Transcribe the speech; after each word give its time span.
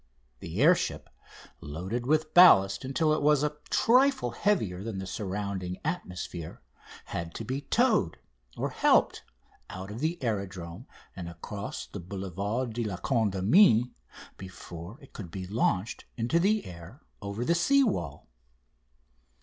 The 0.39 0.59
air 0.59 0.73
ship, 0.73 1.11
loaded 1.59 2.07
with 2.07 2.33
ballast 2.33 2.83
until 2.83 3.13
it 3.13 3.21
was 3.21 3.43
a 3.43 3.57
trifle 3.69 4.31
heavier 4.31 4.83
than 4.83 4.97
the 4.97 5.05
surrounding 5.05 5.77
atmosphere, 5.85 6.59
had 7.05 7.35
to 7.35 7.45
be 7.45 7.61
towed, 7.61 8.17
or 8.57 8.71
helped, 8.71 9.21
out 9.69 9.91
of 9.91 9.99
the 9.99 10.17
aerodrome 10.23 10.87
and 11.15 11.29
across 11.29 11.85
the 11.85 11.99
Boulevard 11.99 12.73
de 12.73 12.83
la 12.83 12.97
Condamine 12.97 13.93
before 14.37 14.97
it 15.03 15.13
could 15.13 15.29
be 15.29 15.45
launched 15.45 16.05
into 16.17 16.39
the 16.39 16.65
air 16.65 17.03
over 17.21 17.45
the 17.45 17.53
sea 17.53 17.83
wall. 17.83 18.27